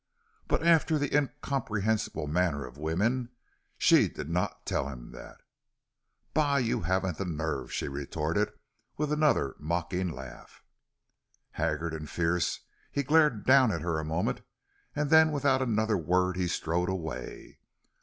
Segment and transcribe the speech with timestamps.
[0.47, 3.29] But after the incomprehensible manner of woman,
[3.77, 5.41] she did not tell him that.
[6.33, 6.55] "Bah!
[6.55, 8.51] You haven't the nerve!" she retorted,
[8.97, 10.63] with another mocking laugh.
[11.51, 12.61] Haggard and fierce,
[12.91, 14.41] he glared down at her a moment,
[14.95, 17.59] and then without another word he strode away.